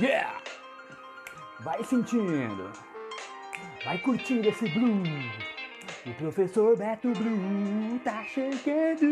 Yeah! 0.00 0.40
Vai 1.60 1.84
sentindo, 1.84 2.72
vai 3.84 3.98
curtindo 3.98 4.48
esse 4.48 4.66
blues. 4.70 5.06
O 6.06 6.14
professor 6.14 6.74
Beto 6.74 7.12
Blue 7.12 8.00
tá 8.02 8.24
chegando. 8.24 9.04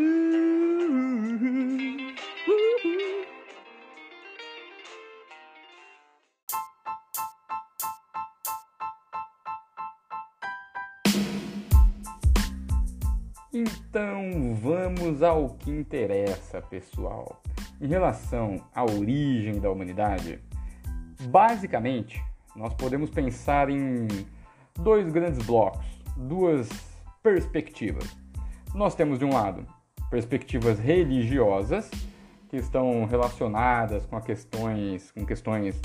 Então 13.53 14.55
vamos 14.55 15.21
ao 15.21 15.49
que 15.49 15.69
interessa, 15.69 16.63
pessoal. 16.63 17.43
Em 17.79 17.87
relação 17.87 18.59
à 18.73 18.83
origem 18.83 19.59
da 19.59 19.69
humanidade, 19.69 20.41
basicamente 21.21 22.23
nós 22.55 22.73
podemos 22.73 23.09
pensar 23.09 23.69
em 23.69 24.07
dois 24.75 25.11
grandes 25.11 25.45
blocos, 25.45 25.85
duas 26.15 26.69
perspectivas. 27.21 28.17
Nós 28.73 28.95
temos 28.95 29.19
de 29.19 29.25
um 29.25 29.33
lado 29.33 29.65
perspectivas 30.09 30.79
religiosas 30.79 31.89
que 32.49 32.57
estão 32.57 33.05
relacionadas 33.05 34.05
com 34.05 34.19
questões, 34.19 35.11
com 35.11 35.25
questões 35.25 35.79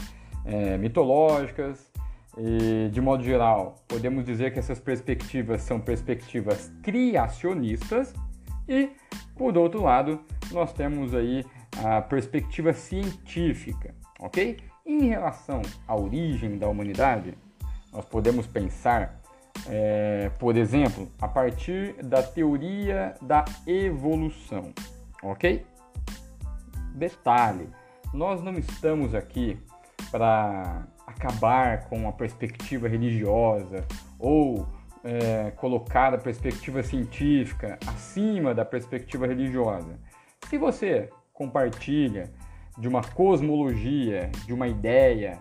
é, 0.44 0.78
mitológicas, 0.78 1.92
e, 2.36 2.88
de 2.90 3.00
modo 3.00 3.22
geral, 3.22 3.76
podemos 3.86 4.24
dizer 4.24 4.52
que 4.52 4.58
essas 4.58 4.80
perspectivas 4.80 5.62
são 5.62 5.78
perspectivas 5.78 6.72
criacionistas 6.82 8.12
e, 8.68 8.90
por 9.36 9.56
outro 9.56 9.82
lado, 9.82 10.20
nós 10.50 10.72
temos 10.72 11.14
aí 11.14 11.44
a 11.84 12.00
perspectiva 12.00 12.72
científica, 12.72 13.94
ok? 14.18 14.56
Em 14.86 15.08
relação 15.08 15.62
à 15.88 15.96
origem 15.96 16.58
da 16.58 16.68
humanidade, 16.68 17.32
nós 17.90 18.04
podemos 18.04 18.46
pensar, 18.46 19.18
é, 19.66 20.30
por 20.38 20.58
exemplo, 20.58 21.10
a 21.18 21.26
partir 21.26 21.94
da 22.02 22.22
teoria 22.22 23.14
da 23.22 23.46
evolução, 23.66 24.74
ok? 25.22 25.64
Detalhe, 26.94 27.66
nós 28.12 28.42
não 28.42 28.52
estamos 28.58 29.14
aqui 29.14 29.58
para 30.10 30.86
acabar 31.06 31.88
com 31.88 32.06
a 32.06 32.12
perspectiva 32.12 32.86
religiosa 32.86 33.86
ou 34.18 34.68
é, 35.02 35.50
colocar 35.52 36.12
a 36.12 36.18
perspectiva 36.18 36.82
científica 36.82 37.78
acima 37.86 38.54
da 38.54 38.66
perspectiva 38.66 39.26
religiosa. 39.26 39.98
Se 40.46 40.58
você 40.58 41.08
compartilha 41.32 42.30
de 42.78 42.88
uma 42.88 43.02
cosmologia, 43.02 44.30
de 44.46 44.52
uma 44.52 44.68
ideia 44.68 45.38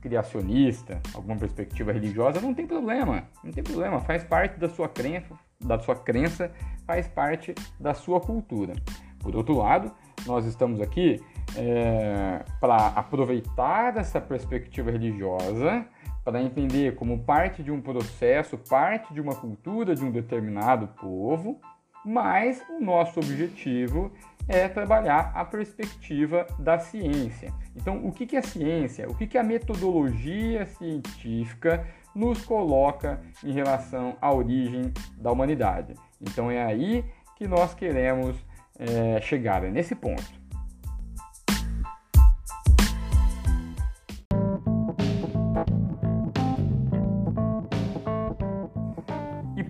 criacionista, 0.00 1.00
alguma 1.14 1.36
perspectiva 1.36 1.90
religiosa, 1.92 2.40
não 2.40 2.52
tem 2.52 2.66
problema, 2.66 3.26
não 3.42 3.50
tem 3.50 3.64
problema, 3.64 4.00
faz 4.00 4.22
parte 4.22 4.58
da 4.58 4.68
sua 4.68 4.88
crença, 4.88 5.34
da 5.58 5.78
sua 5.78 5.96
crença, 5.96 6.52
faz 6.86 7.08
parte 7.08 7.54
da 7.80 7.94
sua 7.94 8.20
cultura. 8.20 8.74
Por 9.18 9.34
outro 9.34 9.56
lado, 9.56 9.90
nós 10.26 10.44
estamos 10.44 10.80
aqui 10.80 11.22
é, 11.56 12.44
para 12.60 12.88
aproveitar 12.88 13.96
essa 13.96 14.20
perspectiva 14.20 14.90
religiosa, 14.90 15.86
para 16.22 16.42
entender 16.42 16.94
como 16.94 17.18
parte 17.18 17.62
de 17.62 17.70
um 17.70 17.80
processo, 17.80 18.58
parte 18.58 19.12
de 19.14 19.20
uma 19.20 19.34
cultura 19.34 19.94
de 19.94 20.04
um 20.04 20.10
determinado 20.10 20.88
povo, 20.88 21.60
mas 22.04 22.62
o 22.68 22.84
nosso 22.84 23.18
objetivo 23.20 24.12
é 24.48 24.68
trabalhar 24.68 25.32
a 25.34 25.44
perspectiva 25.44 26.46
da 26.58 26.78
ciência. 26.78 27.52
Então, 27.74 28.04
o 28.06 28.12
que 28.12 28.36
é 28.36 28.42
ciência? 28.42 29.08
O 29.08 29.14
que 29.14 29.38
a 29.38 29.42
metodologia 29.42 30.66
científica 30.66 31.86
nos 32.14 32.44
coloca 32.44 33.20
em 33.42 33.52
relação 33.52 34.16
à 34.20 34.32
origem 34.32 34.92
da 35.16 35.32
humanidade? 35.32 35.94
Então, 36.20 36.50
é 36.50 36.62
aí 36.62 37.04
que 37.36 37.48
nós 37.48 37.74
queremos 37.74 38.36
é, 38.78 39.20
chegar, 39.20 39.64
é 39.64 39.70
nesse 39.70 39.94
ponto. 39.94 40.44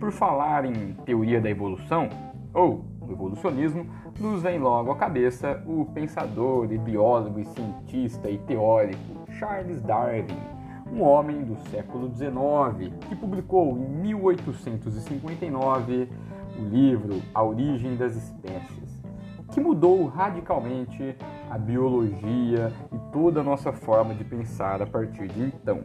por 0.05 0.13
falar 0.13 0.67
em 0.67 0.93
teoria 1.07 1.41
da 1.41 1.49
evolução, 1.49 2.11
ou 2.53 2.85
evolucionismo, 3.13 3.87
nos 4.19 4.43
vem 4.43 4.59
logo 4.59 4.91
à 4.91 4.97
cabeça 4.97 5.63
o 5.67 5.85
pensador 5.87 6.73
e 6.73 6.79
biólogo 6.79 7.41
e 7.41 7.45
cientista 7.45 8.31
e 8.31 8.39
teórico 8.39 9.25
Charles 9.39 9.83
Darwin, 9.83 10.39
um 10.93 11.03
homem 11.03 11.43
do 11.43 11.57
século 11.71 12.13
XIX 12.15 12.93
que 13.09 13.17
publicou 13.17 13.77
em 13.77 13.89
1859 13.89 16.09
o 16.59 16.63
livro 16.63 17.21
A 17.35 17.43
Origem 17.43 17.97
das 17.97 18.15
Espécies, 18.15 19.03
que 19.53 19.61
mudou 19.61 20.07
radicalmente 20.07 21.17
a 21.51 21.59
biologia 21.59 22.73
e 22.93 22.99
toda 23.13 23.41
a 23.41 23.45
nossa 23.45 23.73
forma 23.73 24.15
de 24.15 24.23
pensar 24.25 24.81
a 24.83 24.87
partir 24.87 25.27
de 25.29 25.43
então. 25.43 25.83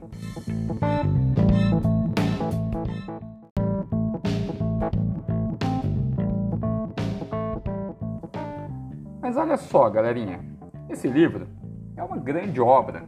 Olha 9.39 9.57
só, 9.57 9.89
galerinha, 9.89 10.39
esse 10.89 11.07
livro 11.07 11.47
é 11.95 12.03
uma 12.03 12.17
grande 12.17 12.59
obra, 12.59 13.03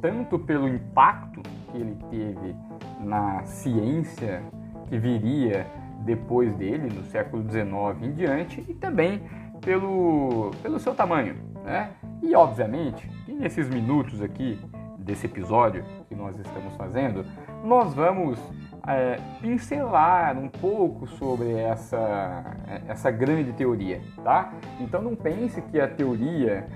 tanto 0.00 0.38
pelo 0.38 0.68
impacto 0.68 1.42
que 1.70 1.76
ele 1.76 1.96
teve 2.10 2.56
na 3.00 3.44
ciência 3.44 4.42
que 4.86 4.98
viria 4.98 5.66
depois 6.00 6.54
dele, 6.54 6.88
no 6.92 7.04
século 7.04 7.42
XIX 7.42 8.02
em 8.02 8.12
diante, 8.12 8.64
e 8.66 8.74
também 8.74 9.22
pelo, 9.60 10.52
pelo 10.62 10.78
seu 10.78 10.94
tamanho. 10.94 11.36
Né? 11.64 11.90
E, 12.22 12.34
obviamente, 12.34 13.10
nesses 13.28 13.68
minutos 13.68 14.22
aqui 14.22 14.58
desse 14.98 15.26
episódio 15.26 15.84
que 16.08 16.14
nós 16.14 16.38
estamos 16.38 16.74
fazendo, 16.76 17.24
nós 17.62 17.92
vamos 17.92 18.38
é, 18.88 19.18
pincelar 19.40 20.38
um 20.38 20.48
pouco 20.48 21.06
sobre 21.06 21.52
essa, 21.52 22.56
essa 22.88 23.10
grande 23.10 23.52
teoria, 23.52 24.00
tá? 24.24 24.54
Então 24.80 25.02
não 25.02 25.14
pense 25.14 25.60
que 25.60 25.78
a 25.78 25.86
teoria 25.86 26.66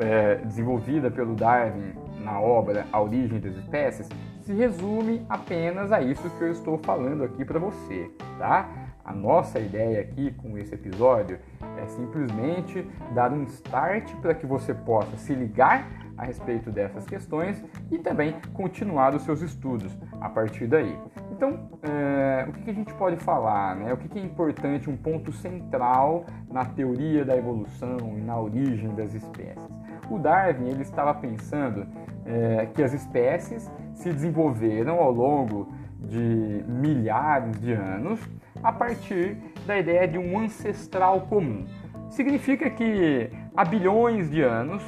é, 0.00 0.36
desenvolvida 0.36 1.10
pelo 1.10 1.36
Darwin 1.36 1.94
na 2.18 2.40
obra 2.40 2.86
A 2.92 3.00
Origem 3.00 3.38
das 3.38 3.54
Espécies 3.56 4.08
se 4.40 4.52
resume 4.52 5.24
apenas 5.28 5.92
a 5.92 6.02
isso 6.02 6.28
que 6.30 6.42
eu 6.42 6.50
estou 6.50 6.78
falando 6.78 7.22
aqui 7.22 7.44
para 7.44 7.58
você, 7.58 8.10
tá? 8.38 8.68
A 9.04 9.12
nossa 9.12 9.60
ideia 9.60 10.00
aqui 10.00 10.32
com 10.32 10.58
esse 10.58 10.74
episódio 10.74 11.38
é 11.76 11.86
simplesmente 11.86 12.86
dar 13.14 13.32
um 13.32 13.44
start 13.44 14.12
para 14.16 14.34
que 14.34 14.46
você 14.46 14.74
possa 14.74 15.16
se 15.16 15.34
ligar 15.34 15.86
a 16.16 16.24
respeito 16.24 16.70
dessas 16.70 17.04
questões 17.04 17.62
e 17.90 17.98
também 17.98 18.34
continuar 18.52 19.14
os 19.14 19.22
seus 19.22 19.42
estudos 19.42 19.96
a 20.20 20.28
partir 20.28 20.66
daí. 20.66 20.96
Então, 21.44 21.68
é, 21.82 22.46
o 22.48 22.52
que, 22.54 22.70
a 22.70 22.72
gente 22.72 22.94
pode 22.94 23.16
falar? 23.16 23.76
Né? 23.76 23.92
O 23.92 23.98
que, 23.98 24.18
é 24.18 24.22
importante, 24.22 24.88
um 24.88 24.96
ponto 24.96 25.30
central 25.30 26.24
na 26.50 26.64
teoria 26.64 27.22
da 27.22 27.36
evolução 27.36 27.98
e 28.16 28.22
na 28.22 28.40
origem 28.40 28.94
das 28.94 29.12
espécies? 29.12 29.62
O 30.08 30.18
Darwin 30.18 30.68
ele 30.68 30.80
estava 30.80 31.12
pensando 31.12 31.86
é, 32.24 32.66
que 32.72 32.82
as 32.82 32.94
espécies 32.94 33.70
se 33.92 34.10
desenvolveram 34.10 34.98
ao 34.98 35.12
longo 35.12 35.70
de 36.00 36.64
milhares 36.66 37.60
de 37.60 37.74
anos 37.74 38.20
a 38.62 38.72
partir 38.72 39.36
da 39.66 39.78
ideia 39.78 40.08
de 40.08 40.16
um 40.16 40.38
ancestral 40.38 41.22
comum. 41.22 41.66
Significa 42.08 42.70
que 42.70 43.30
há 43.54 43.66
bilhões 43.66 44.30
de 44.30 44.40
anos, 44.40 44.82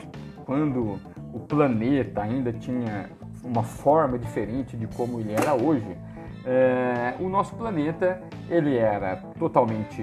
quando 0.46 0.98
o 1.34 1.40
planeta 1.40 2.22
ainda 2.22 2.50
tinha 2.50 3.10
uma 3.44 3.62
forma 3.62 4.18
diferente 4.18 4.74
de 4.74 4.86
como 4.86 5.20
ele 5.20 5.32
era 5.32 5.54
hoje, 5.54 5.96
é, 6.46 7.14
o 7.18 7.28
nosso 7.28 7.54
planeta 7.56 8.22
ele 8.48 8.76
era 8.76 9.16
totalmente 9.38 10.02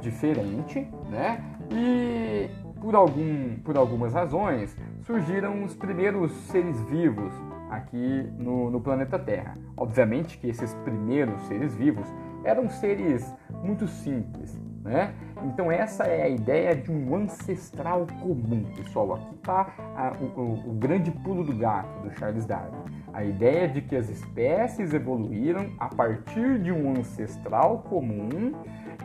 diferente, 0.00 0.88
né? 1.10 1.44
E 1.70 2.48
por, 2.80 2.94
algum, 2.94 3.56
por 3.64 3.76
algumas 3.76 4.14
razões 4.14 4.76
surgiram 5.02 5.64
os 5.64 5.74
primeiros 5.74 6.32
seres 6.32 6.80
vivos 6.82 7.32
aqui 7.70 8.26
no, 8.38 8.70
no 8.70 8.80
planeta 8.80 9.18
Terra. 9.18 9.54
Obviamente 9.76 10.38
que 10.38 10.48
esses 10.48 10.72
primeiros 10.74 11.40
seres 11.42 11.74
vivos 11.74 12.06
eram 12.44 12.68
seres 12.68 13.34
muito 13.62 13.88
simples, 13.88 14.58
né? 14.82 15.14
Então 15.44 15.70
essa 15.70 16.04
é 16.04 16.22
a 16.22 16.28
ideia 16.28 16.74
de 16.74 16.90
um 16.90 17.14
ancestral 17.16 18.06
comum, 18.22 18.64
pessoal. 18.76 19.14
Aqui 19.14 19.34
está 19.34 20.14
o, 20.20 20.40
o, 20.40 20.70
o, 20.70 20.72
grande 20.74 21.10
pulo 21.10 21.44
do 21.44 21.54
gato 21.54 22.02
do 22.02 22.18
Charles 22.18 22.46
Darwin. 22.46 22.84
A 23.16 23.24
ideia 23.24 23.66
de 23.66 23.80
que 23.80 23.96
as 23.96 24.10
espécies 24.10 24.92
evoluíram 24.92 25.72
a 25.78 25.88
partir 25.88 26.58
de 26.58 26.70
um 26.70 26.90
ancestral 26.90 27.78
comum 27.88 28.52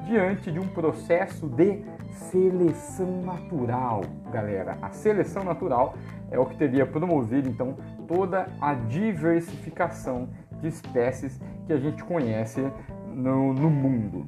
diante 0.06 0.52
de 0.52 0.60
um 0.60 0.68
processo 0.68 1.48
de 1.48 1.82
seleção 2.12 3.22
natural, 3.22 4.02
galera. 4.30 4.78
A 4.82 4.90
seleção 4.90 5.46
natural 5.46 5.96
é 6.30 6.38
o 6.38 6.46
que 6.46 6.58
teria 6.58 6.86
promovido 6.86 7.48
então 7.48 7.78
toda 8.06 8.50
a 8.60 8.74
diversificação 8.74 10.28
de 10.60 10.68
espécies 10.68 11.40
que 11.66 11.72
a 11.72 11.78
gente 11.78 12.04
conhece 12.04 12.70
no, 13.16 13.54
no 13.54 13.70
mundo. 13.70 14.26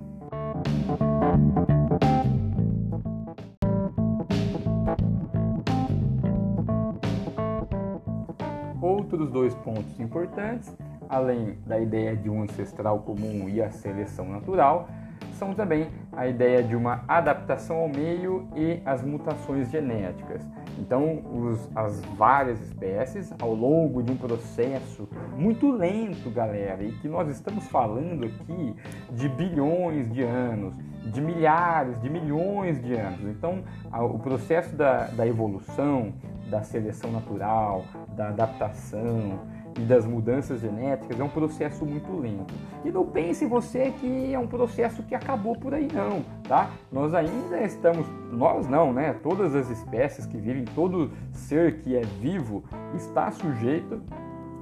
Dois 9.34 9.54
pontos 9.56 10.00
importantes, 10.00 10.74
além 11.10 11.58
da 11.66 11.80
ideia 11.80 12.16
de 12.16 12.30
um 12.30 12.44
ancestral 12.44 13.00
comum 13.00 13.50
e 13.50 13.62
a 13.62 13.72
seleção 13.72 14.30
natural, 14.30 14.88
são 15.34 15.54
também 15.54 15.90
a 16.12 16.28
ideia 16.28 16.62
de 16.62 16.76
uma 16.76 17.04
adaptação 17.08 17.78
ao 17.78 17.90
meio 17.90 18.48
e 18.56 18.82
as 18.86 19.02
mutações 19.02 19.70
genéticas. 19.72 20.42
Então, 20.78 21.22
os, 21.34 21.70
as 21.76 22.00
várias 22.16 22.62
espécies, 22.62 23.34
ao 23.42 23.54
longo 23.54 24.04
de 24.04 24.12
um 24.12 24.16
processo 24.16 25.10
muito 25.36 25.72
lento, 25.72 26.30
galera, 26.30 26.84
e 26.84 26.92
que 26.94 27.08
nós 27.08 27.28
estamos 27.30 27.68
falando 27.68 28.26
aqui 28.26 28.76
de 29.12 29.28
bilhões 29.30 30.12
de 30.12 30.22
anos, 30.22 30.76
de 31.06 31.22
milhares, 31.22 32.02
de 32.02 32.10
milhões 32.10 32.82
de 32.82 32.94
anos. 32.94 33.22
Então, 33.22 33.64
o 33.92 34.20
processo 34.20 34.76
da, 34.76 35.08
da 35.08 35.28
evolução, 35.28 36.14
da 36.50 36.64
seleção 36.64 37.12
natural, 37.12 37.86
da 38.16 38.30
adaptação, 38.30 39.40
e 39.78 39.82
das 39.82 40.06
mudanças 40.06 40.62
genéticas 40.62 41.20
é 41.20 41.24
um 41.24 41.30
processo 41.30 41.86
muito 41.86 42.12
lento. 42.20 42.54
E 42.84 42.92
não 42.92 43.06
pense 43.06 43.46
você 43.46 43.92
que 44.00 44.34
é 44.34 44.40
um 44.40 44.48
processo 44.48 45.04
que 45.04 45.16
acabou 45.16 45.56
por 45.56 45.74
aí 45.74 45.88
não, 45.92 46.24
tá? 46.48 46.70
Nós 46.92 47.14
ainda 47.14 47.62
estamos, 47.62 48.06
nós 48.32 48.68
não, 48.68 48.94
né? 48.94 49.14
Todas 49.24 49.56
as 49.56 49.70
espécies 49.70 50.26
que 50.26 50.38
vivem, 50.38 50.66
todo 50.76 51.12
ser 51.32 51.80
que 51.80 51.96
é 51.96 52.02
vivo 52.02 52.64
está 52.94 53.32
sujeito 53.32 54.02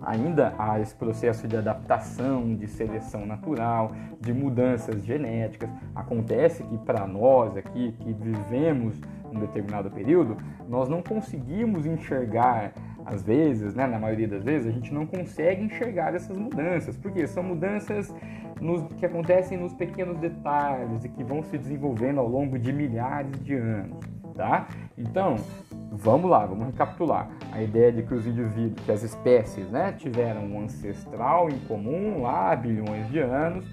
ainda 0.01 0.53
a 0.57 0.79
esse 0.79 0.95
processo 0.95 1.47
de 1.47 1.55
adaptação, 1.55 2.55
de 2.55 2.67
seleção 2.67 3.25
natural, 3.25 3.91
de 4.19 4.33
mudanças 4.33 5.03
genéticas. 5.03 5.69
Acontece 5.95 6.63
que 6.63 6.77
para 6.79 7.05
nós 7.07 7.55
aqui 7.55 7.93
que 7.99 8.13
vivemos 8.13 8.99
um 9.31 9.39
determinado 9.39 9.89
período, 9.89 10.37
nós 10.67 10.89
não 10.89 11.01
conseguimos 11.01 11.85
enxergar 11.85 12.73
às 13.05 13.23
vezes, 13.23 13.73
né, 13.73 13.87
na 13.87 13.97
maioria 13.97 14.27
das 14.27 14.43
vezes, 14.43 14.67
a 14.67 14.71
gente 14.71 14.93
não 14.93 15.05
consegue 15.05 15.63
enxergar 15.63 16.13
essas 16.13 16.37
mudanças, 16.37 16.95
porque 16.97 17.25
são 17.25 17.43
mudanças 17.43 18.13
nos, 18.59 18.83
que 18.93 19.05
acontecem 19.05 19.57
nos 19.57 19.73
pequenos 19.73 20.17
detalhes 20.19 21.03
e 21.03 21.09
que 21.09 21.23
vão 21.23 21.41
se 21.43 21.57
desenvolvendo 21.57 22.19
ao 22.19 22.27
longo 22.27 22.59
de 22.59 22.71
milhares 22.71 23.43
de 23.43 23.55
anos, 23.55 24.05
tá? 24.31 24.67
Então, 24.97 25.35
vamos 25.91 26.29
lá, 26.29 26.45
vamos 26.45 26.67
recapitular. 26.67 27.29
A 27.51 27.61
ideia 27.61 27.91
de 27.91 28.03
que 28.03 28.13
os 28.13 28.25
indivíduos, 28.25 28.85
que 28.85 28.91
as 28.91 29.03
espécies, 29.03 29.69
né, 29.69 29.93
tiveram 29.93 30.45
um 30.45 30.61
ancestral 30.61 31.49
em 31.49 31.59
comum 31.67 32.21
lá 32.21 32.51
há 32.51 32.55
bilhões 32.55 33.09
de 33.09 33.19
anos 33.19 33.65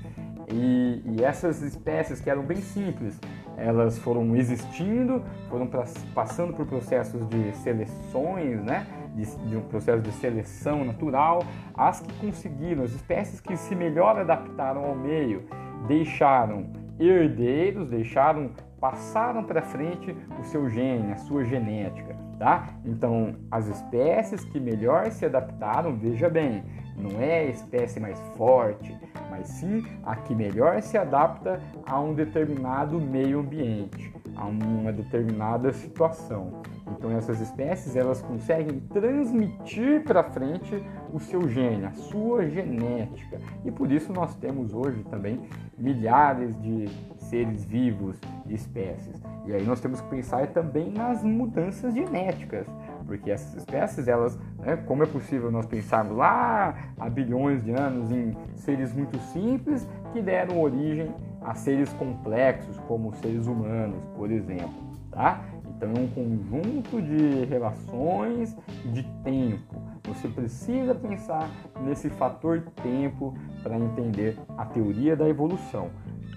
e, 0.53 1.03
e 1.05 1.25
essas 1.25 1.63
espécies 1.63 2.21
que 2.21 2.31
eram 2.31 2.43
bem 2.43 2.59
simples, 2.59 3.19
elas 3.57 3.99
foram 3.99 4.37
existindo, 4.37 5.23
foram 5.51 5.69
passando 6.15 6.55
por 6.55 6.65
processos 6.67 7.27
de 7.29 7.53
seleções, 7.57 8.63
né? 8.63 8.87
De, 9.15 9.25
de, 9.49 9.57
um 9.57 9.63
processo 9.63 10.01
de 10.01 10.13
seleção 10.13 10.85
natural, 10.85 11.43
as 11.75 12.01
que 12.01 12.13
conseguiram, 12.15 12.85
as 12.85 12.93
espécies 12.93 13.41
que 13.41 13.57
se 13.57 13.75
melhor 13.75 14.17
adaptaram 14.17 14.85
ao 14.85 14.95
meio, 14.95 15.45
deixaram 15.89 16.67
herdeiros, 17.01 17.89
deixaram, 17.89 18.51
passaram 18.81 19.45
para 19.45 19.63
frente 19.63 20.17
o 20.39 20.45
seu 20.45 20.69
gene, 20.69 21.13
a 21.13 21.17
sua 21.17 21.45
genética, 21.45 22.17
tá? 22.39 22.69
Então, 22.85 23.35
as 23.51 23.67
espécies 23.67 24.45
que 24.45 24.61
melhor 24.61 25.11
se 25.11 25.27
adaptaram, 25.27 25.97
veja 25.97 26.29
bem, 26.29 26.65
não 26.97 27.21
é 27.21 27.41
a 27.41 27.45
espécie 27.45 28.01
mais 28.01 28.19
forte, 28.37 28.97
mas 29.31 29.49
sim 29.49 29.85
a 30.05 30.17
que 30.17 30.35
melhor 30.35 30.83
se 30.83 30.99
adapta 30.99 31.61
a 31.87 32.01
um 32.01 32.13
determinado 32.13 33.01
meio 33.01 33.41
ambiente, 33.41 34.13
a 34.35 34.45
uma 34.47 34.93
determinada 34.93 35.73
situação. 35.73 36.61
Então 36.97 37.11
essas 37.17 37.41
espécies 37.41 37.95
elas 37.95 38.21
conseguem 38.23 38.81
transmitir 38.81 40.03
para 40.03 40.25
frente 40.25 40.83
o 41.13 41.21
seu 41.21 41.49
gene, 41.49 41.85
a 41.85 41.93
sua 41.93 42.49
genética. 42.49 43.39
E 43.65 43.71
por 43.71 43.93
isso 43.93 44.13
nós 44.13 44.35
temos 44.37 44.75
hoje 44.75 45.05
também 45.05 45.41
milhares 45.77 46.61
de 46.61 46.89
seres 47.29 47.65
vivos, 47.65 48.17
de 48.47 48.55
espécies. 48.55 49.21
E 49.47 49.53
aí 49.53 49.65
nós 49.65 49.81
temos 49.81 50.01
que 50.01 50.09
pensar 50.09 50.47
também 50.49 50.91
nas 50.91 51.23
mudanças 51.23 51.95
genéticas 51.95 52.67
porque 53.09 53.31
essas 53.31 53.55
espécies, 53.55 54.07
elas, 54.07 54.39
né, 54.59 54.77
como 54.87 55.03
é 55.03 55.07
possível 55.07 55.51
nós 55.51 55.65
pensarmos 55.65 56.15
lá 56.15 56.77
há 56.99 57.09
bilhões 57.09 57.65
de 57.65 57.73
anos 57.73 58.13
em 58.13 58.37
seres 58.55 58.93
muito 58.93 59.19
simples 59.33 59.89
que 60.13 60.21
deram 60.21 60.61
origem 60.61 61.11
a 61.41 61.55
seres 61.55 61.91
complexos 61.95 62.79
como 62.81 63.15
seres 63.17 63.47
humanos, 63.47 64.05
por 64.15 64.31
exemplo, 64.31 64.75
tá? 65.11 65.43
Então 65.75 65.91
é 65.97 66.01
um 66.01 66.09
conjunto 66.09 67.01
de 67.01 67.47
relações 67.47 68.55
de 68.93 69.03
tempo. 69.25 69.77
Você 70.05 70.29
precisa 70.29 70.95
pensar 70.95 71.49
nesse 71.81 72.11
fator 72.11 72.63
tempo 72.83 73.35
para 73.63 73.79
entender 73.79 74.37
a 74.57 74.67
teoria 74.67 75.17
da 75.17 75.29
evolução. 75.29 75.89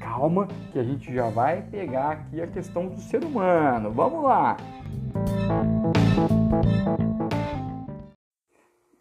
Calma 0.01 0.48
que 0.71 0.80
a 0.80 0.83
gente 0.83 1.13
já 1.13 1.30
vai 1.30 1.62
pegar 1.62 2.12
aqui 2.12 2.42
a 2.42 2.48
questão 2.48 2.88
do 2.88 3.00
ser 3.00 3.24
humano. 3.24 3.92
Vamos 3.92 4.24
lá. 4.24 4.57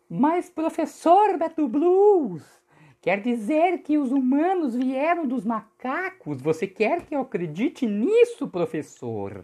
Mas, 0.09 0.51
professor 0.51 1.39
Beto 1.39 1.67
Blues, 1.67 2.45
quer 3.01 3.21
dizer 3.21 3.79
que 3.79 3.97
os 3.97 4.13
humanos 4.13 4.77
vieram 4.77 5.27
dos 5.27 5.45
macacos? 5.45 6.41
Você 6.43 6.67
quer 6.67 7.03
que 7.07 7.17
eu 7.17 7.23
acredite 7.23 7.87
nisso, 7.87 8.47
professor? 8.47 9.43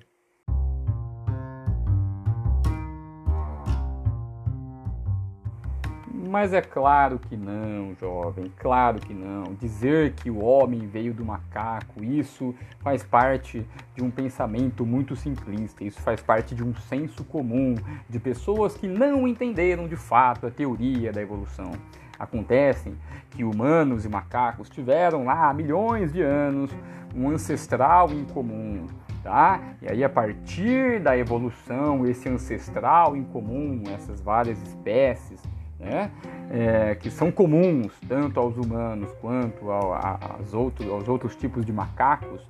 Mas 6.27 6.53
é 6.53 6.61
claro 6.61 7.19
que 7.19 7.37
não, 7.37 7.95
jovem, 7.95 8.53
claro 8.59 8.99
que 8.99 9.15
não. 9.15 9.55
Dizer 9.55 10.13
que 10.13 10.31
o 10.31 10.43
homem 10.43 10.87
veio 10.87 11.15
do 11.15 11.25
macaco, 11.25 12.03
isso 12.03 12.55
faz 12.81 13.03
parte 13.03 13.67
de 13.95 14.03
um 14.03 14.11
pensamento 14.11 14.85
muito 14.85 15.15
simplista, 15.15 15.85
isso 15.85 16.01
faz 16.01 16.21
parte 16.21 16.55
de 16.55 16.65
um 16.65 16.75
senso 16.75 17.25
comum 17.25 17.75
de 18.09 18.19
pessoas 18.19 18.77
que 18.77 18.89
não 18.89 19.27
entenderam 19.27 19.87
de 19.87 19.97
fato 19.97 20.47
a 20.47 20.51
teoria 20.51 21.13
da 21.13 21.23
evolução. 21.23 21.73
Acontece 22.19 22.95
que 23.31 23.45
humanos 23.45 24.05
e 24.05 24.09
macacos 24.09 24.69
tiveram 24.69 25.25
lá 25.25 25.53
milhões 25.53 26.13
de 26.13 26.23
anos 26.23 26.71
um 27.15 27.31
ancestral 27.31 28.11
em 28.11 28.25
comum, 28.25 28.87
tá? 29.23 29.61
E 29.81 29.91
aí 29.91 30.05
a 30.05 30.09
partir 30.09 31.01
da 31.01 31.17
evolução, 31.17 32.07
esse 32.07 32.29
ancestral 32.29 33.17
em 33.17 33.25
comum, 33.25 33.83
essas 33.95 34.21
várias 34.21 34.61
espécies, 34.63 35.41
né? 35.79 36.11
É, 36.51 36.95
que 36.95 37.11
são 37.11 37.31
comuns 37.31 37.93
tanto 38.09 38.39
aos 38.39 38.57
humanos 38.57 39.11
quanto 39.21 39.71
ao, 39.71 39.93
aos, 39.95 40.55
outros, 40.55 40.89
aos 40.89 41.09
outros 41.09 41.35
tipos 41.37 41.65
de 41.67 41.73
macacos, 41.73 42.41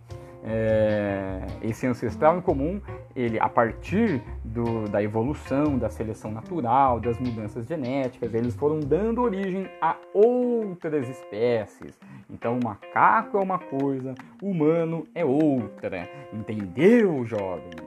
é, 0.49 1.45
esse 1.61 1.88
ancestral 1.88 2.38
em 2.38 2.40
comum, 2.40 2.80
ele 3.16 3.38
a 3.40 3.49
partir 3.49 4.23
do, 4.45 4.88
da 4.88 5.02
evolução, 5.02 5.76
da 5.76 5.90
seleção 5.90 6.30
natural, 6.30 7.00
das 7.00 7.18
mudanças 7.18 7.66
genéticas, 7.66 8.33
eles 8.33 8.54
foram 8.54 8.78
dando 8.78 9.23
origem 9.23 9.68
a 9.80 9.97
outras 10.14 11.09
espécies. 11.09 11.99
Então, 12.30 12.59
o 12.59 12.64
macaco 12.64 13.38
é 13.38 13.40
uma 13.40 13.59
coisa, 13.59 14.14
o 14.40 14.50
humano 14.50 15.04
é 15.14 15.25
outra. 15.25 16.09
Entendeu, 16.33 17.26
jovem? 17.26 17.86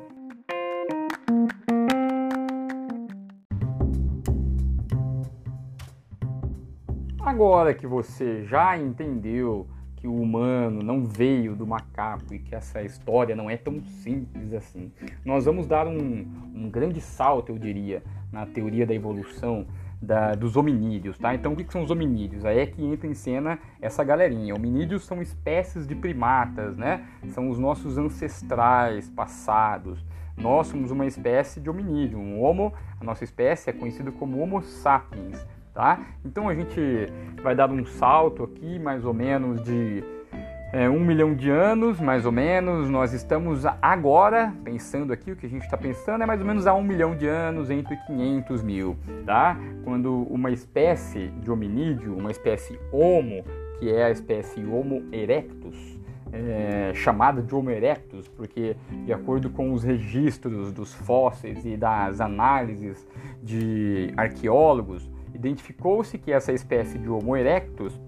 Agora 7.22 7.74
que 7.74 7.86
você 7.86 8.46
já 8.46 8.78
entendeu 8.78 9.68
que 9.98 10.08
o 10.08 10.16
humano 10.16 10.82
não 10.82 11.04
veio 11.04 11.54
do 11.54 11.68
macaco 11.68 12.34
e 12.34 12.40
que 12.40 12.56
essa 12.56 12.82
história 12.82 13.36
não 13.36 13.50
é 13.50 13.58
tão 13.58 13.84
simples 13.84 14.54
assim, 14.54 14.90
nós 15.26 15.44
vamos 15.44 15.68
dar 15.68 15.86
um, 15.86 16.26
um 16.56 16.70
grande 16.70 17.02
salto, 17.02 17.52
eu 17.52 17.58
diria, 17.58 18.02
na 18.32 18.46
teoria 18.46 18.88
da 18.88 18.94
evolução 18.94 19.68
da, 20.02 20.34
dos 20.34 20.56
hominídeos, 20.56 21.20
tá? 21.20 21.36
Então, 21.36 21.52
o 21.52 21.56
que, 21.58 21.66
que 21.66 21.74
são 21.74 21.84
os 21.84 21.92
hominídeos? 21.92 22.46
Aí 22.46 22.60
é 22.60 22.66
que 22.66 22.82
entra 22.86 23.06
em 23.06 23.14
cena 23.14 23.60
essa 23.82 24.02
galerinha. 24.02 24.56
Hominídeos 24.56 25.06
são 25.06 25.22
espécies 25.22 25.86
de 25.86 25.94
primatas, 25.96 26.78
né? 26.78 27.06
São 27.32 27.50
os 27.50 27.60
nossos 27.60 27.98
ancestrais 27.98 29.10
passados. 29.10 30.06
Nós 30.38 30.68
somos 30.68 30.90
uma 30.90 31.06
espécie 31.06 31.60
de 31.60 31.70
hominídeo. 31.70 32.18
Um 32.18 32.42
homo, 32.42 32.74
a 32.98 33.04
nossa 33.04 33.26
espécie 33.26 33.70
é 33.70 33.74
conhecida 33.74 34.10
como 34.10 34.40
Homo 34.40 34.62
sapiens 34.62 35.46
tá? 35.80 35.98
Então 36.26 36.50
a 36.50 36.54
gente 36.54 37.08
vai 37.42 37.56
dar 37.56 37.72
um 37.72 37.86
salto 37.86 38.44
aqui, 38.44 38.78
mais 38.78 39.06
ou 39.06 39.14
menos 39.14 39.64
de 39.64 40.04
é, 40.74 40.90
um 40.90 41.00
milhão 41.00 41.34
de 41.34 41.50
anos, 41.50 42.02
mais 42.02 42.26
ou 42.26 42.34
menos. 42.34 42.90
Nós 42.90 43.14
estamos 43.14 43.66
agora, 43.82 44.54
pensando 44.62 45.14
aqui, 45.14 45.32
o 45.32 45.38
que 45.38 45.46
a 45.46 45.50
gente 45.50 45.64
está 45.64 45.78
pensando 45.78 46.22
é 46.22 46.26
mais 46.26 46.42
ou 46.42 46.46
menos 46.46 46.68
há 46.68 46.74
um 46.74 46.84
milhão 46.84 47.16
de 47.16 47.28
anos, 47.28 47.70
entre 47.70 47.96
500 47.96 48.62
mil, 48.62 48.98
tá? 49.26 49.58
Quando 49.86 50.24
uma 50.30 50.52
espécie 50.52 51.30
de 51.42 51.50
hominídeo, 51.50 52.14
uma 52.14 52.30
espécie 52.30 52.78
Homo, 52.92 53.46
que 53.80 53.90
é 53.90 54.04
a 54.04 54.12
espécie 54.12 54.62
Homo 54.66 55.06
erectus, 55.14 55.98
é, 56.34 56.92
chamada 56.94 57.42
de 57.42 57.56
Homo 57.56 57.70
erectus, 57.72 58.28
porque, 58.28 58.76
de 59.06 59.14
acordo 59.14 59.50
com 59.50 59.72
os 59.72 59.82
registros 59.82 60.74
dos 60.74 60.94
fósseis 60.94 61.64
e 61.64 61.78
das 61.78 62.20
análises 62.20 63.08
de 63.42 64.14
arqueólogos, 64.18 65.10
identificou-se 65.34 66.18
que 66.18 66.32
essa 66.32 66.52
espécie 66.52 66.98
de 66.98 67.10
Homo 67.10 67.36
erectus 67.36 68.00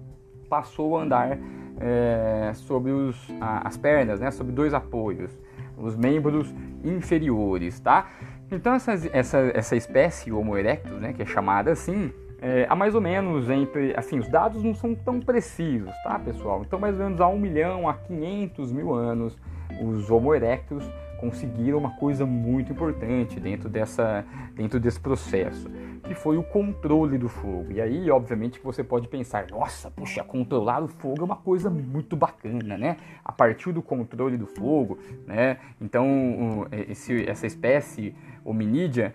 passou 0.48 0.98
a 0.98 1.02
andar 1.02 1.38
é, 1.80 2.52
sobre 2.54 2.90
os, 2.90 3.16
a, 3.40 3.66
as 3.66 3.76
pernas, 3.76 4.20
né, 4.20 4.30
sobre 4.30 4.52
dois 4.52 4.74
apoios, 4.74 5.30
os 5.76 5.96
membros 5.96 6.54
inferiores, 6.84 7.80
tá? 7.80 8.10
Então 8.50 8.74
essa, 8.74 8.92
essa, 9.12 9.38
essa 9.54 9.76
espécie 9.76 10.30
Homo 10.30 10.56
erectus, 10.56 11.00
né, 11.00 11.12
que 11.12 11.22
é 11.22 11.26
chamada 11.26 11.72
assim, 11.72 12.12
é, 12.40 12.66
há 12.68 12.74
mais 12.74 12.94
ou 12.94 13.00
menos 13.00 13.48
entre, 13.48 13.94
assim, 13.96 14.18
os 14.18 14.28
dados 14.28 14.62
não 14.62 14.74
são 14.74 14.94
tão 14.94 15.20
precisos, 15.20 15.90
tá, 16.02 16.18
pessoal? 16.18 16.62
Então 16.66 16.78
mais 16.78 16.94
ou 16.98 17.04
menos 17.04 17.20
há 17.20 17.28
1 17.28 17.38
milhão 17.38 17.88
a 17.88 17.94
500 17.94 18.72
mil 18.72 18.92
anos, 18.92 19.38
os 19.80 20.10
Homo 20.10 20.34
erectus 20.34 20.84
conseguiram 21.18 21.78
uma 21.78 21.96
coisa 21.96 22.26
muito 22.26 22.72
importante 22.72 23.38
dentro, 23.38 23.68
dessa, 23.68 24.24
dentro 24.54 24.80
desse 24.80 24.98
processo 25.00 25.70
que 26.04 26.14
foi 26.14 26.36
o 26.36 26.42
controle 26.42 27.16
do 27.16 27.28
fogo. 27.28 27.72
E 27.72 27.80
aí, 27.80 28.10
obviamente, 28.10 28.60
você 28.62 28.82
pode 28.82 29.08
pensar, 29.08 29.46
nossa, 29.50 29.90
puxa, 29.90 30.24
controlar 30.24 30.82
o 30.82 30.88
fogo 30.88 31.20
é 31.20 31.24
uma 31.24 31.36
coisa 31.36 31.70
muito 31.70 32.16
bacana, 32.16 32.76
né? 32.76 32.96
A 33.24 33.32
partir 33.32 33.72
do 33.72 33.82
controle 33.82 34.36
do 34.36 34.46
fogo, 34.46 34.98
né? 35.26 35.58
Então, 35.80 36.66
esse, 36.70 37.28
essa 37.28 37.46
espécie 37.46 38.14
hominídea 38.44 39.14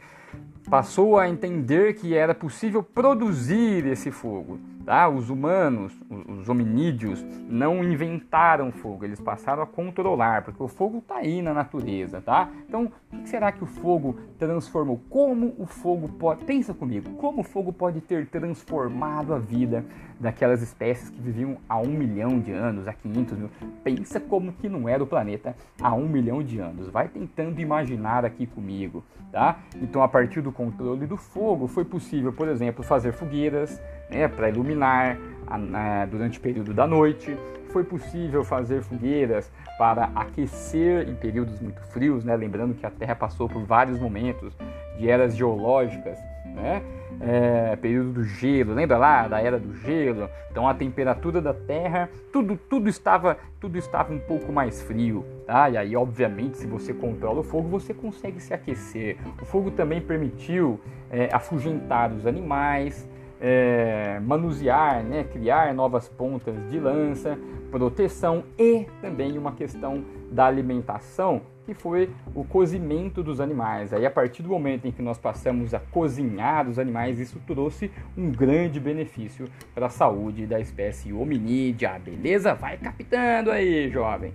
passou 0.70 1.18
a 1.18 1.30
entender 1.30 1.94
que 1.96 2.16
era 2.16 2.34
possível 2.34 2.82
produzir 2.82 3.86
esse 3.86 4.12
fogo. 4.12 4.60
Tá? 4.88 5.10
Os 5.10 5.30
humanos, 5.30 5.94
os 6.10 6.48
hominídeos, 6.48 7.22
não 7.50 7.84
inventaram 7.84 8.72
fogo, 8.72 9.04
eles 9.04 9.20
passaram 9.20 9.62
a 9.62 9.68
controlar, 9.68 10.46
porque 10.46 10.64
o 10.64 10.70
fogo 10.70 11.00
está 11.00 11.18
aí 11.18 11.42
na 11.42 11.54
natureza. 11.54 12.22
Tá? 12.22 12.50
Então, 12.66 12.90
o 13.12 13.18
que 13.18 13.28
será 13.28 13.52
que 13.52 13.62
o 13.62 13.68
fogo 13.68 14.18
transformou? 14.40 15.02
Como 15.10 15.54
o 15.58 15.66
fogo 15.66 16.08
pode. 16.08 16.46
Pensa 16.46 16.74
comigo, 16.74 17.10
como 17.16 17.42
o 17.42 17.44
fogo 17.44 17.74
pode 17.74 18.00
ter 18.00 18.28
transformado 18.28 19.34
a 19.34 19.38
vida 19.38 19.84
daquelas 20.18 20.62
espécies 20.62 21.10
que 21.10 21.20
viviam 21.20 21.58
há 21.68 21.78
um 21.78 21.90
milhão 21.90 22.40
de 22.40 22.54
anos, 22.54 22.88
há 22.88 22.94
500 22.94 23.38
mil? 23.38 23.50
Pensa 23.84 24.22
como 24.22 24.54
que 24.54 24.70
não 24.70 24.88
era 24.88 25.04
o 25.04 25.08
planeta 25.08 25.54
há 25.82 25.94
um 25.94 26.08
milhão 26.08 26.42
de 26.42 26.60
anos. 26.60 26.88
Vai 26.88 27.10
tentando 27.10 27.60
imaginar 27.60 28.24
aqui 28.24 28.48
comigo. 28.48 29.04
Tá? 29.34 29.60
Então, 29.82 30.02
a 30.02 30.08
partir 30.08 30.40
do 30.40 30.54
controle 30.54 31.06
do 31.06 31.18
fogo, 31.18 31.68
foi 31.68 31.84
possível, 31.84 32.32
por 32.32 32.48
exemplo, 32.48 32.82
fazer 32.86 33.12
fogueiras 33.12 33.82
né, 34.10 34.28
para 34.28 34.50
iluminar 34.50 35.18
a, 35.46 35.56
a, 36.02 36.06
durante 36.06 36.38
o 36.38 36.42
período 36.42 36.74
da 36.74 36.86
noite. 36.86 37.38
Foi 37.70 37.84
possível 37.84 38.44
fazer 38.44 38.82
fogueiras 38.82 39.52
para 39.78 40.10
aquecer 40.16 41.08
em 41.08 41.16
períodos 41.16 41.60
muito 41.60 41.82
frios, 41.88 42.24
né? 42.24 42.36
lembrando 42.36 42.74
que 42.74 42.86
a 42.86 42.90
Terra 42.90 43.16
passou 43.16 43.48
por 43.48 43.64
vários 43.64 44.00
momentos 44.00 44.54
de 44.98 45.10
eras 45.10 45.36
geológicas, 45.36 46.18
né? 46.46 46.82
É, 47.20 47.76
período 47.78 48.14
do 48.14 48.24
gelo, 48.24 48.74
lembra 48.74 48.96
lá 48.98 49.28
da 49.28 49.42
era 49.42 49.58
do 49.58 49.74
gelo? 49.76 50.30
Então 50.52 50.68
a 50.68 50.74
temperatura 50.74 51.42
da 51.42 51.54
Terra, 51.54 52.10
tudo, 52.32 52.58
tudo 52.58 52.90
estava, 52.90 53.38
tudo 53.60 53.78
estava 53.78 54.14
um 54.14 54.20
pouco 54.20 54.52
mais 54.52 54.82
frio, 54.82 55.26
tá? 55.46 55.70
E 55.70 55.78
aí, 55.78 55.96
obviamente, 55.96 56.58
se 56.58 56.68
você 56.68 56.94
controla 56.94 57.40
o 57.40 57.44
fogo, 57.44 57.70
você 57.70 57.94
consegue 57.94 58.40
se 58.40 58.54
aquecer. 58.54 59.18
O 59.42 59.46
fogo 59.46 59.72
também 59.72 60.00
permitiu 60.00 60.80
é, 61.10 61.30
afugentar 61.32 62.12
os 62.12 62.28
animais, 62.28 63.08
é, 63.40 64.20
manusear, 64.22 65.04
né, 65.04 65.24
criar 65.24 65.74
novas 65.74 66.08
pontas 66.08 66.56
de 66.70 66.80
lança, 66.80 67.38
proteção 67.72 68.44
e 68.58 68.86
também 69.02 69.38
uma 69.38 69.52
questão 69.52 70.04
da 70.32 70.46
alimentação, 70.46 71.42
que 71.66 71.74
foi 71.74 72.10
o 72.34 72.44
cozimento 72.44 73.22
dos 73.22 73.42
animais. 73.42 73.94
Aí 73.94 74.06
a 74.06 74.12
partir 74.12 74.42
do 74.42 74.50
momento 74.50 74.88
em 74.88 74.92
que 74.92 75.02
nós 75.02 75.18
passamos 75.18 75.74
a 75.74 75.80
cozinhar 75.80 76.68
os 76.68 76.80
animais, 76.80 77.20
isso 77.20 77.40
trouxe 77.46 77.92
um 78.18 78.32
grande 78.32 78.80
benefício 78.80 79.46
para 79.76 79.88
a 79.88 79.90
saúde 79.90 80.46
da 80.46 80.60
espécie 80.60 81.12
hominídea. 81.12 82.00
Beleza? 82.00 82.54
Vai 82.54 82.78
captando 82.78 83.52
aí, 83.52 83.90
jovem. 83.90 84.34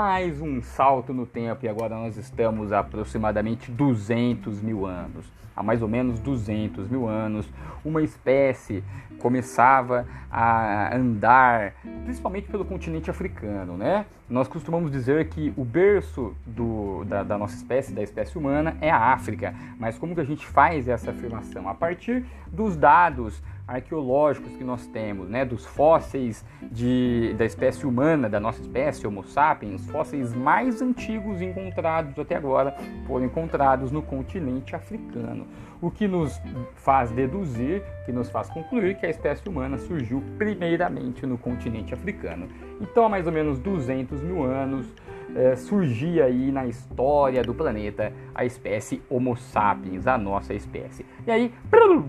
Mais 0.00 0.40
um 0.40 0.62
salto 0.62 1.12
no 1.12 1.26
tempo 1.26 1.66
e 1.66 1.68
agora 1.68 1.94
nós 1.94 2.16
estamos 2.16 2.72
a 2.72 2.78
aproximadamente 2.78 3.70
200 3.70 4.62
mil 4.62 4.86
anos. 4.86 5.30
Há 5.54 5.62
mais 5.62 5.82
ou 5.82 5.88
menos 5.88 6.18
200 6.20 6.88
mil 6.88 7.06
anos, 7.06 7.46
uma 7.84 8.00
espécie 8.00 8.82
começava 9.18 10.06
a 10.30 10.96
andar, 10.96 11.74
principalmente 12.04 12.48
pelo 12.48 12.64
continente 12.64 13.10
africano, 13.10 13.76
né? 13.76 14.06
Nós 14.30 14.46
costumamos 14.46 14.92
dizer 14.92 15.28
que 15.28 15.52
o 15.56 15.64
berço 15.64 16.36
do, 16.46 17.04
da, 17.04 17.24
da, 17.24 17.36
nossa 17.36 17.56
espécie, 17.56 17.92
da 17.92 18.00
espécie 18.00 18.38
humana, 18.38 18.76
é 18.80 18.88
a 18.88 19.12
África. 19.12 19.52
Mas 19.76 19.98
como 19.98 20.14
que 20.14 20.20
a 20.20 20.24
gente 20.24 20.46
faz 20.46 20.86
essa 20.86 21.10
afirmação? 21.10 21.68
A 21.68 21.74
partir 21.74 22.24
dos 22.46 22.76
dados 22.76 23.42
arqueológicos 23.66 24.56
que 24.56 24.62
nós 24.62 24.86
temos, 24.86 25.28
né, 25.28 25.44
dos 25.44 25.66
fósseis 25.66 26.44
de, 26.62 27.34
da 27.36 27.44
espécie 27.44 27.84
humana, 27.84 28.28
da 28.28 28.38
nossa 28.38 28.60
espécie 28.60 29.06
Homo 29.06 29.24
sapiens, 29.24 29.84
fósseis 29.90 30.32
mais 30.32 30.80
antigos 30.80 31.40
encontrados 31.40 32.18
até 32.18 32.36
agora 32.36 32.76
foram 33.06 33.26
encontrados 33.26 33.90
no 33.90 34.02
continente 34.02 34.74
africano, 34.74 35.46
o 35.80 35.90
que 35.90 36.06
nos 36.08 36.40
faz 36.74 37.10
deduzir, 37.10 37.82
que 38.04 38.12
nos 38.12 38.28
faz 38.28 38.48
concluir 38.48 38.96
que 38.96 39.06
a 39.06 39.10
espécie 39.10 39.48
humana 39.48 39.78
surgiu 39.78 40.22
primeiramente 40.36 41.26
no 41.26 41.38
continente 41.38 41.94
africano. 41.94 42.48
Então, 42.80 43.04
há 43.04 43.08
mais 43.08 43.26
ou 43.26 43.32
menos 43.32 43.58
200 43.58 44.22
mil 44.22 44.42
anos, 44.42 44.86
é, 45.34 45.54
surgia 45.54 46.24
aí 46.24 46.50
na 46.50 46.66
história 46.66 47.42
do 47.42 47.54
planeta 47.54 48.12
a 48.34 48.44
espécie 48.44 49.02
Homo 49.08 49.36
sapiens, 49.36 50.06
a 50.06 50.18
nossa 50.18 50.54
espécie. 50.54 51.04
E 51.26 51.30
aí, 51.30 51.52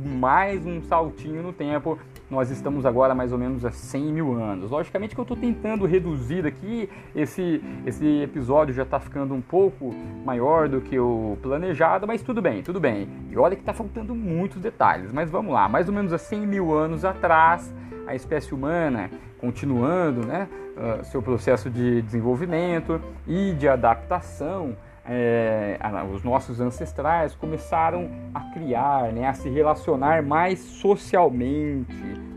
mais 0.05 0.65
um 0.65 0.81
saltinho 0.81 1.43
no 1.43 1.53
tempo, 1.53 1.99
nós 2.29 2.49
estamos 2.49 2.85
agora 2.85 3.13
mais 3.13 3.31
ou 3.31 3.37
menos 3.37 3.65
a 3.65 3.71
100 3.71 4.01
mil 4.05 4.33
anos. 4.33 4.71
Logicamente 4.71 5.13
que 5.13 5.19
eu 5.19 5.23
estou 5.23 5.37
tentando 5.37 5.85
reduzir 5.85 6.45
aqui, 6.45 6.89
esse, 7.15 7.61
esse 7.85 8.21
episódio 8.21 8.73
já 8.73 8.83
está 8.83 8.99
ficando 8.99 9.33
um 9.33 9.41
pouco 9.41 9.93
maior 10.25 10.69
do 10.69 10.79
que 10.79 10.97
o 10.97 11.37
planejado, 11.41 12.07
mas 12.07 12.21
tudo 12.21 12.41
bem, 12.41 12.63
tudo 12.63 12.79
bem. 12.79 13.07
E 13.29 13.37
olha 13.37 13.55
que 13.55 13.61
está 13.61 13.73
faltando 13.73 14.15
muitos 14.15 14.61
detalhes, 14.61 15.11
mas 15.11 15.29
vamos 15.29 15.53
lá, 15.53 15.67
mais 15.67 15.89
ou 15.89 15.93
menos 15.93 16.13
a 16.13 16.17
100 16.17 16.47
mil 16.47 16.73
anos 16.73 17.03
atrás, 17.03 17.73
a 18.07 18.15
espécie 18.15 18.53
humana 18.53 19.09
continuando 19.39 20.25
né, 20.25 20.47
uh, 20.77 21.03
seu 21.05 21.21
processo 21.21 21.69
de 21.69 22.01
desenvolvimento 22.01 23.01
e 23.27 23.53
de 23.53 23.67
adaptação, 23.67 24.75
é, 25.03 25.79
os 26.13 26.23
nossos 26.23 26.61
ancestrais 26.61 27.33
começaram 27.33 28.09
a 28.33 28.39
criar, 28.53 29.11
né, 29.11 29.27
a 29.27 29.33
se 29.33 29.49
relacionar 29.49 30.21
mais 30.21 30.59
socialmente, 30.59 31.91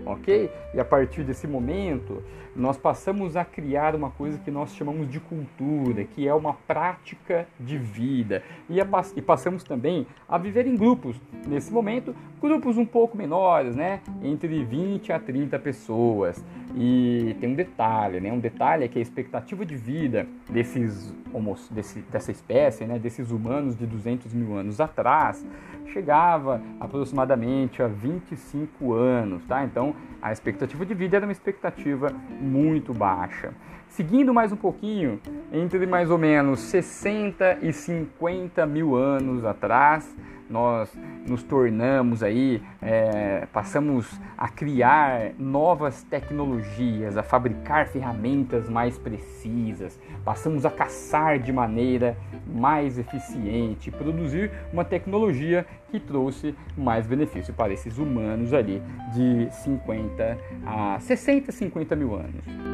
ok? 0.05 0.51
E 0.73 0.81
a 0.81 0.85
partir 0.85 1.25
desse 1.25 1.47
momento, 1.47 2.23
nós 2.55 2.77
passamos 2.77 3.37
a 3.37 3.45
criar 3.45 3.95
uma 3.95 4.11
coisa 4.11 4.39
que 4.39 4.51
nós 4.51 4.75
chamamos 4.75 5.11
de 5.11 5.19
cultura, 5.19 6.05
que 6.05 6.27
é 6.27 6.35
uma 6.35 6.55
prática 6.55 7.49
de 7.59 7.77
vida. 7.77 8.43
E, 8.69 8.81
a, 8.81 8.87
e 9.17 9.23
passamos 9.23 9.65
também 9.65 10.07
a 10.29 10.39
viver 10.39 10.67
em 10.67 10.77
grupos. 10.77 11.21
Nesse 11.47 11.73
momento, 11.73 12.15
grupos 12.41 12.77
um 12.77 12.87
pouco 12.87 13.17
menores, 13.17 13.75
né? 13.75 14.01
Entre 14.23 14.63
20 14.63 15.13
a 15.13 15.19
30 15.19 15.59
pessoas. 15.59 16.45
E 16.77 17.37
tem 17.41 17.51
um 17.51 17.55
detalhe, 17.55 18.19
né? 18.19 18.33
Um 18.33 18.41
detalhe 18.41 18.85
é 18.85 18.89
que 18.89 18.99
a 18.99 19.03
expectativa 19.03 19.65
de 19.65 19.77
vida 19.77 20.27
desses 20.51 21.15
homos, 21.33 21.69
desse, 21.71 22.01
dessa 22.11 22.33
espécie, 22.33 22.85
né? 22.85 22.99
Desses 22.99 23.31
humanos 23.31 23.77
de 23.77 23.87
200 23.87 24.33
mil 24.35 24.57
anos 24.57 24.81
atrás, 24.81 25.47
chegava 25.93 26.61
aproximadamente 26.81 27.81
a 27.81 27.87
25 27.87 28.93
anos, 28.93 29.45
tá? 29.45 29.65
Então, 29.65 29.95
a 30.21 30.33
expectativa 30.33 30.85
de 30.85 30.95
vida 30.95 31.17
era 31.17 31.27
uma 31.27 31.33
expectativa 31.33 32.11
muito 32.41 32.93
baixa. 32.93 33.53
Seguindo 33.89 34.35
mais 34.35 34.51
um 34.51 34.57
pouquinho, 34.57 35.21
entre 35.53 35.87
mais 35.87 36.11
ou 36.11 36.19
menos 36.19 36.59
60 36.59 37.59
e 37.63 37.73
50 37.73 38.67
mil 38.67 38.97
anos 38.97 39.45
atrás, 39.45 40.13
nós 40.49 40.93
nos 41.27 41.43
tornamos 41.43 42.23
aí, 42.23 42.63
é, 42.83 43.47
passamos 43.53 44.21
a 44.37 44.49
criar 44.49 45.33
novas 45.39 46.03
tecnologias, 46.03 47.17
a 47.17 47.23
fabricar 47.23 47.89
ferramentas 47.89 48.69
mais 48.69 48.99
precisas, 48.99 49.99
passamos 50.25 50.65
a 50.67 50.71
caçar 50.71 51.39
de 51.39 51.53
maneira 51.53 52.17
mais 52.47 52.99
eficiente, 52.99 53.91
produzir 53.91 54.51
uma 54.73 54.85
tecnologia 54.85 55.67
que 55.91 56.01
trouxe 56.01 56.55
mais 56.77 57.07
benefício 57.07 57.55
para 57.55 57.73
esses 57.73 57.99
humanos 57.99 58.53
ali 58.53 58.83
de 59.15 59.49
50 59.63 60.39
a 60.67 60.99
60, 61.01 61.53
50 61.53 61.97
mil 61.97 62.15
anos. 62.15 62.74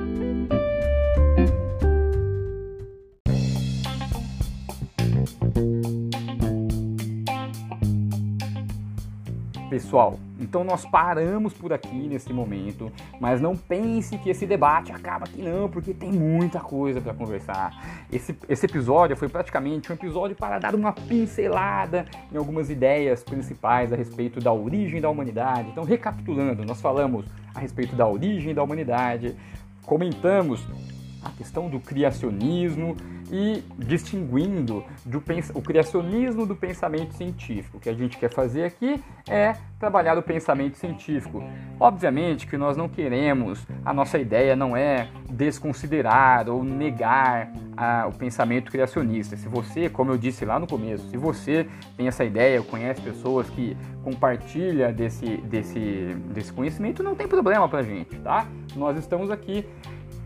Pessoal. 9.80 10.18
Então 10.38 10.62
nós 10.62 10.84
paramos 10.84 11.52
por 11.54 11.72
aqui 11.72 12.08
nesse 12.08 12.32
momento, 12.32 12.92
mas 13.18 13.40
não 13.40 13.56
pense 13.56 14.16
que 14.18 14.30
esse 14.30 14.46
debate 14.46 14.92
acaba 14.92 15.24
aqui 15.24 15.42
não, 15.42 15.68
porque 15.68 15.92
tem 15.92 16.12
muita 16.12 16.60
coisa 16.60 17.00
para 17.00 17.14
conversar. 17.14 18.04
Esse, 18.12 18.36
esse 18.48 18.66
episódio 18.66 19.16
foi 19.16 19.28
praticamente 19.28 19.90
um 19.90 19.94
episódio 19.94 20.36
para 20.36 20.58
dar 20.58 20.74
uma 20.74 20.92
pincelada 20.92 22.04
em 22.32 22.36
algumas 22.36 22.70
ideias 22.70 23.22
principais 23.22 23.92
a 23.92 23.96
respeito 23.96 24.40
da 24.40 24.52
origem 24.52 25.00
da 25.00 25.08
humanidade. 25.08 25.70
Então, 25.70 25.84
recapitulando, 25.84 26.64
nós 26.64 26.80
falamos 26.80 27.24
a 27.54 27.60
respeito 27.60 27.96
da 27.96 28.06
origem 28.06 28.54
da 28.54 28.62
humanidade, 28.62 29.36
comentamos 29.84 30.66
a 31.22 31.30
questão 31.30 31.68
do 31.68 31.78
criacionismo 31.78 32.96
e 33.30 33.62
distinguindo 33.78 34.84
do, 35.04 35.22
o 35.54 35.62
criacionismo 35.62 36.46
do 36.46 36.56
pensamento 36.56 37.14
científico. 37.14 37.76
O 37.76 37.80
que 37.80 37.88
a 37.88 37.94
gente 37.94 38.18
quer 38.18 38.30
fazer 38.30 38.64
aqui 38.64 39.02
é 39.28 39.54
trabalhar 39.78 40.18
o 40.18 40.22
pensamento 40.22 40.76
científico. 40.76 41.42
Obviamente 41.78 42.46
que 42.46 42.56
nós 42.56 42.76
não 42.76 42.88
queremos, 42.88 43.64
a 43.84 43.94
nossa 43.94 44.18
ideia 44.18 44.56
não 44.56 44.76
é 44.76 45.08
desconsiderar 45.30 46.48
ou 46.48 46.64
negar 46.64 47.52
a, 47.76 48.06
o 48.06 48.12
pensamento 48.12 48.70
criacionista. 48.70 49.36
Se 49.36 49.48
você, 49.48 49.88
como 49.88 50.10
eu 50.10 50.18
disse 50.18 50.44
lá 50.44 50.58
no 50.58 50.66
começo, 50.66 51.08
se 51.08 51.16
você 51.16 51.66
tem 51.96 52.08
essa 52.08 52.24
ideia, 52.24 52.62
conhece 52.62 53.00
pessoas 53.00 53.48
que 53.48 53.76
compartilham 54.02 54.92
desse, 54.92 55.36
desse, 55.38 56.16
desse 56.32 56.52
conhecimento, 56.52 57.02
não 57.02 57.14
tem 57.14 57.28
problema 57.28 57.68
pra 57.68 57.82
gente, 57.82 58.16
tá? 58.18 58.46
Nós 58.74 58.98
estamos 58.98 59.30
aqui 59.30 59.64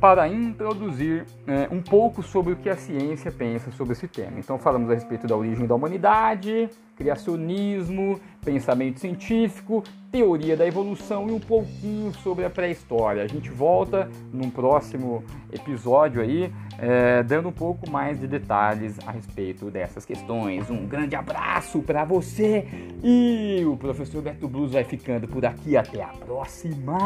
para 0.05 0.29
introduzir 0.29 1.25
é, 1.47 1.67
um 1.71 1.81
pouco 1.81 2.23
sobre 2.23 2.53
o 2.53 2.57
que 2.57 2.69
a 2.69 2.77
ciência 2.77 3.33
pensa 3.33 3.71
sobre 3.71 3.95
esse 3.95 4.07
tema. 4.07 4.39
Então, 4.39 4.59
falamos 4.59 4.91
a 4.91 4.93
respeito 4.93 5.27
da 5.27 5.35
origem 5.35 5.67
da 5.67 5.75
humanidade, 5.75 6.69
criacionismo, 6.95 8.21
pensamento 8.45 9.01
científico, 9.01 9.83
teoria 10.13 10.59
da 10.59 10.67
evolução 10.67 11.27
e 11.31 11.33
um 11.33 11.41
pouquinho 11.41 12.13
sobre 12.17 12.45
a 12.45 12.51
pré-história. 12.51 13.23
A 13.23 13.27
gente 13.27 13.49
volta 13.49 14.11
num 14.31 14.51
próximo 14.51 15.25
episódio 15.51 16.21
aí, 16.21 16.53
é, 16.79 17.23
dando 17.23 17.49
um 17.49 17.53
pouco 17.53 17.89
mais 17.89 18.21
de 18.21 18.27
detalhes 18.27 18.99
a 19.07 19.11
respeito 19.11 19.71
dessas 19.71 20.05
questões. 20.05 20.69
Um 20.69 20.85
grande 20.87 21.17
abraço 21.17 21.81
para 21.81 22.05
você 22.05 22.69
e 23.03 23.65
o 23.65 23.75
professor 23.75 24.21
Beto 24.21 24.47
Blues 24.49 24.73
vai 24.73 24.85
ficando 24.85 25.27
por 25.27 25.47
aqui. 25.47 25.79
Até 25.79 26.03
a 26.03 26.09
próxima! 26.09 26.99